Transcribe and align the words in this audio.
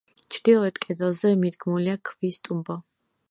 ჩრდილოეთ 0.35 0.79
კედელზე 0.85 1.33
მიდგმულია 1.43 1.95
ქვის 2.11 2.43
ტუმბო. 2.49 2.79